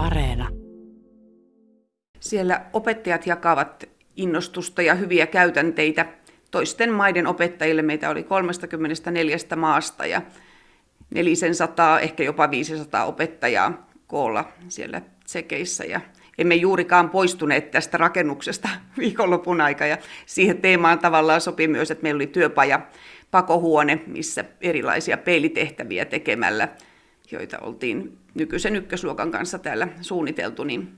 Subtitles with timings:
[0.00, 0.48] Areena.
[2.20, 6.06] Siellä opettajat jakavat innostusta ja hyviä käytänteitä
[6.50, 7.82] toisten maiden opettajille.
[7.82, 10.22] Meitä oli 34 maasta ja
[11.14, 15.84] 400, ehkä jopa 500 opettajaa koolla siellä tsekeissä.
[15.84, 16.00] Ja
[16.38, 19.86] emme juurikaan poistuneet tästä rakennuksesta viikonlopun aika.
[19.86, 22.80] Ja siihen teemaan tavallaan sopi myös, että meillä oli työpaja
[23.30, 26.68] pakohuone, missä erilaisia peilitehtäviä tekemällä,
[27.32, 30.88] joita oltiin nykyisen ykkösluokan kanssa täällä suunniteltu, niin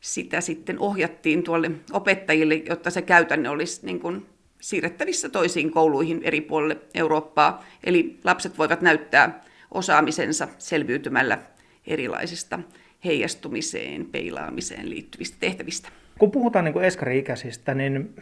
[0.00, 4.26] sitä sitten ohjattiin tuolle opettajille, jotta se käytänne olisi niin kuin
[4.60, 7.64] siirrettävissä toisiin kouluihin eri puolille Eurooppaa.
[7.84, 11.38] Eli lapset voivat näyttää osaamisensa selviytymällä
[11.86, 12.58] erilaisista
[13.04, 15.88] heijastumiseen, peilaamiseen liittyvistä tehtävistä.
[16.18, 18.16] Kun puhutaan niin eskari-ikäisistä niin,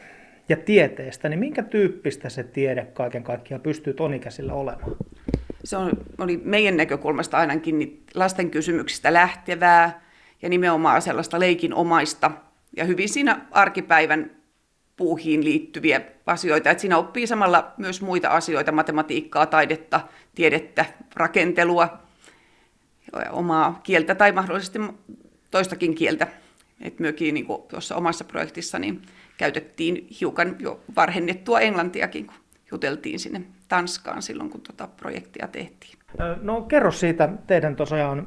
[0.48, 4.96] ja tieteestä, niin minkä tyyppistä se tiede kaiken kaikkiaan pystyy tonikäisillä olemaan?
[5.64, 10.02] Se on, oli meidän näkökulmasta ainakin niin lasten kysymyksistä lähtevää
[10.42, 12.30] ja nimenomaan sellaista leikinomaista
[12.76, 14.30] ja hyvin siinä arkipäivän
[14.96, 16.70] puuhiin liittyviä asioita.
[16.70, 20.00] Että siinä oppii samalla myös muita asioita, matematiikkaa, taidetta,
[20.34, 21.98] tiedettä, rakentelua,
[23.30, 24.78] omaa kieltä tai mahdollisesti
[25.50, 26.26] toistakin kieltä.
[26.80, 29.02] Et myökin niin tuossa omassa projektissa niin
[29.36, 32.36] käytettiin hiukan jo varhennettua englantiakin, kun
[32.70, 35.98] juteltiin sinne Tanskaan silloin, kun tuota projektia tehtiin.
[36.42, 38.26] No kerro siitä teidän tosiaan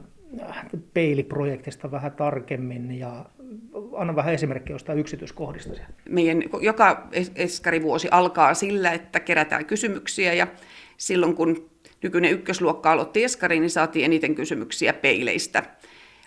[0.94, 3.26] peiliprojektista vähän tarkemmin ja
[3.98, 5.74] anna vähän esimerkkejä jostain yksityiskohdista.
[6.10, 10.48] Meidän joka eskarivuosi alkaa sillä, että kerätään kysymyksiä ja
[10.98, 11.70] silloin kun
[12.04, 15.64] nykyinen ykkösluokka aloitti eskari, niin saatiin eniten kysymyksiä peileistä.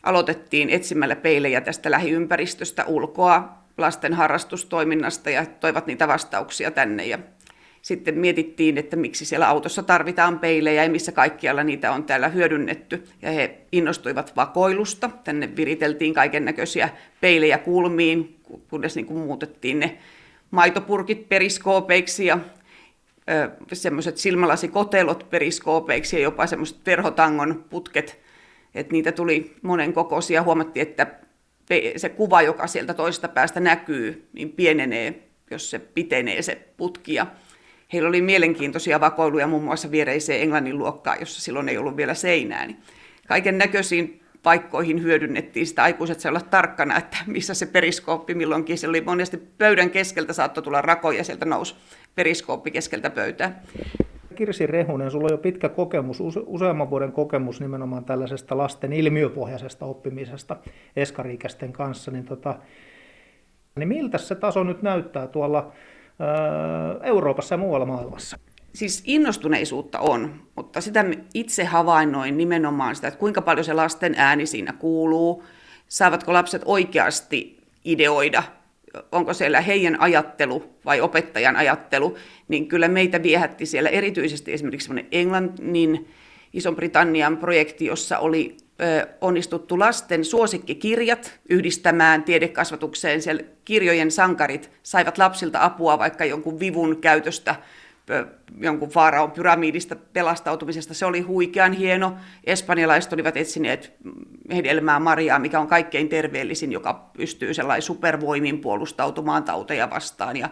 [0.03, 7.07] Aloitettiin etsimällä peilejä tästä lähiympäristöstä ulkoa, lasten harrastustoiminnasta ja toivat niitä vastauksia tänne.
[7.07, 7.19] Ja
[7.87, 13.05] sitten mietittiin, että miksi siellä autossa tarvitaan peilejä ja missä kaikkialla niitä on täällä hyödynnetty.
[13.23, 15.11] Ja he innostuivat vakoilusta.
[15.25, 16.89] Tänne viriteltiin kaiken näköisiä
[17.21, 19.99] peilejä kulmiin, kunnes niin kuin muutettiin ne
[20.51, 22.39] maitopurkit periskoopeiksi ja
[23.73, 28.21] semmoiset silmälasikotelot periskoopeiksi ja jopa semmoiset verhotangon putket,
[28.75, 30.43] että niitä tuli monen kokoisia.
[30.43, 31.07] Huomattiin, että
[31.97, 37.15] se kuva, joka sieltä toisesta päästä näkyy, niin pienenee, jos se pitenee se putki.
[37.15, 37.27] Ja
[37.93, 42.67] heillä oli mielenkiintoisia vakoiluja muun muassa viereiseen englannin luokkaan, jossa silloin ei ollut vielä seinää.
[42.67, 42.77] Niin
[43.29, 48.79] kaiken näköisiin paikkoihin hyödynnettiin sitä aikuiset se olla tarkkana, että missä se periskooppi milloinkin.
[48.79, 51.75] Se oli monesti pöydän keskeltä saattoi tulla rakoja, sieltä nousi
[52.15, 53.63] periskooppi keskeltä pöytää.
[54.35, 60.57] Kirsi Rehunen, sulla on jo pitkä kokemus, useamman vuoden kokemus nimenomaan tällaisesta lasten ilmiöpohjaisesta oppimisesta
[60.97, 62.59] eskariikäisten kanssa, niin, tota,
[63.77, 65.73] niin miltä se taso nyt näyttää tuolla
[67.03, 68.39] Euroopassa ja muualla maailmassa?
[68.73, 71.05] Siis innostuneisuutta on, mutta sitä
[71.35, 75.45] itse havainnoin nimenomaan sitä, että kuinka paljon se lasten ääni siinä kuuluu,
[75.89, 78.43] saavatko lapset oikeasti ideoida,
[79.13, 82.17] onko siellä heidän ajattelu vai opettajan ajattelu,
[82.49, 86.09] niin kyllä meitä viehätti siellä erityisesti esimerkiksi Englannin,
[86.53, 88.57] Ison-Britannian projekti, jossa oli
[89.21, 93.23] onnistuttu lasten suosikkikirjat yhdistämään tiedekasvatukseen.
[93.23, 97.55] Siellä kirjojen sankarit saivat lapsilta apua vaikka jonkun vivun käytöstä
[98.61, 100.95] jonkun faaraon pyramidista pelastautumisesta.
[100.95, 102.17] Se oli huikean hieno.
[102.45, 103.93] Espanjalaiset olivat etsineet
[104.55, 110.37] hedelmää Mariaa, mikä on kaikkein terveellisin, joka pystyy sellainen supervoimin puolustautumaan tauteja vastaan.
[110.37, 110.49] Ja,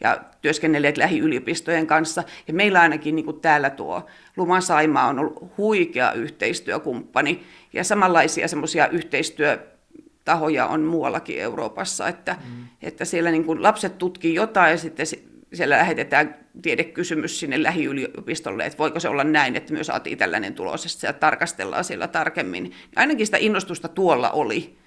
[0.00, 2.24] ja työskennelleet lähiyliopistojen kanssa.
[2.48, 4.06] Ja meillä ainakin niin kuin täällä tuo
[4.36, 7.42] Luma Saima on ollut huikea yhteistyökumppani.
[7.72, 12.64] Ja samanlaisia semmoisia yhteistyötahoja on muuallakin Euroopassa, että, mm.
[12.82, 15.06] että siellä niin kuin lapset tutkii jotain ja sitten
[15.52, 20.80] siellä lähetetään tiedekysymys sinne lähiyliopistolle, että voiko se olla näin, että myös saatiin tällainen tulos,
[20.80, 22.72] että sitä tarkastellaan siellä tarkemmin.
[22.96, 24.78] Ainakin sitä innostusta tuolla oli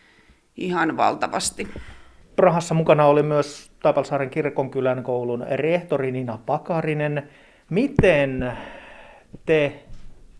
[0.57, 1.67] ihan valtavasti.
[2.35, 7.29] Prahassa mukana oli myös Taipalsaaren kirkonkylän koulun rehtori Nina Pakarinen.
[7.69, 8.53] Miten
[9.45, 9.73] te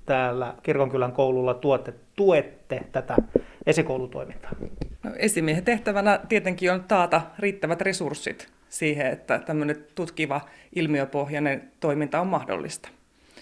[0.06, 3.16] täällä kirkonkylän koululla tuotte, tuette tätä
[3.66, 4.52] esikoulutoimintaa?
[5.04, 10.42] No, esimiehen tehtävänä tietenkin on taata riittävät resurssit siihen, että tämmöinen tutkiva
[10.76, 12.90] ilmiöpohjainen toiminta on mahdollista.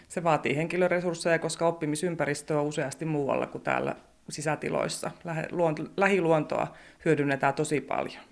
[0.08, 3.96] Se vaatii henkilöresursseja, koska oppimisympäristö on useasti muualla kuin täällä
[4.30, 5.12] sisätiloissa.
[5.98, 6.68] Lähiluontoa
[7.06, 8.24] hyödynnetään tosi paljon.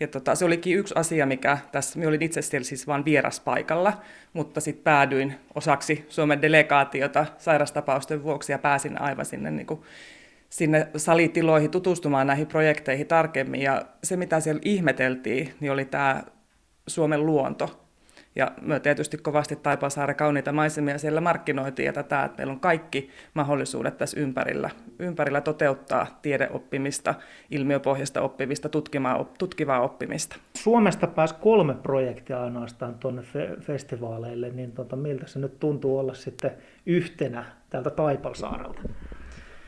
[0.00, 3.92] Ja tota, se olikin yksi asia, mikä tässä, minä olin itse siellä siis vain vieraspaikalla,
[4.32, 9.80] mutta sitten päädyin osaksi Suomen delegaatiota sairastapausten vuoksi ja pääsin aivan sinne niin kuin
[10.48, 13.62] sinne salitiloihin tutustumaan näihin projekteihin tarkemmin.
[13.62, 16.22] Ja se, mitä siellä ihmeteltiin, niin oli tämä
[16.86, 17.83] Suomen luonto.
[18.36, 23.10] Ja me tietysti kovasti Taipalsaaren kauniita maisemia siellä markkinoitiin ja tätä, että meillä on kaikki
[23.34, 27.14] mahdollisuudet tässä ympärillä, ympärillä toteuttaa tiedeoppimista,
[27.50, 28.68] ilmiöpohjasta oppimista,
[29.38, 30.36] tutkivaa oppimista.
[30.56, 36.14] Suomesta pääsi kolme projektia ainoastaan tuonne fe- festivaaleille, niin tota, miltä se nyt tuntuu olla
[36.14, 36.50] sitten
[36.86, 38.82] yhtenä täältä Taipalsaarelta?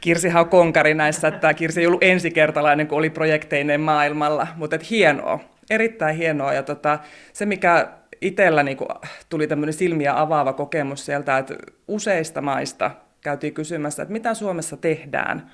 [0.00, 4.90] Kirsi on konkari näissä, että Kirsi ei ollut ensikertalainen, kun oli projekteineen maailmalla, mutta et
[4.90, 5.40] hienoa,
[5.70, 6.52] erittäin hienoa.
[6.52, 6.98] Ja tota,
[7.32, 7.88] se, mikä
[8.20, 8.88] itsellä niin kuin,
[9.28, 11.54] tuli tämmöinen silmiä avaava kokemus sieltä, että
[11.88, 12.90] useista maista
[13.20, 15.50] käytiin kysymässä, että mitä Suomessa tehdään,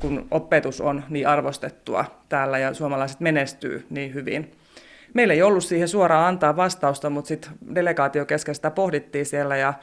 [0.00, 4.52] kun opetus on niin arvostettua täällä ja suomalaiset menestyy niin hyvin.
[5.14, 9.74] Meillä ei ollut siihen suoraan antaa vastausta, mutta sitten delegaatio kesken sitä pohdittiin siellä ja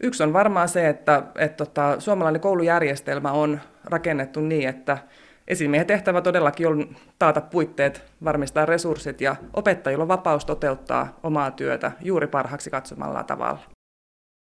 [0.00, 4.98] yksi on varmaan se, että, että tota, suomalainen koulujärjestelmä on rakennettu niin, että
[5.48, 11.92] Esimiehen tehtävä todellakin on taata puitteet, varmistaa resurssit ja opettajilla on vapaus toteuttaa omaa työtä
[12.00, 13.73] juuri parhaaksi katsomalla tavalla.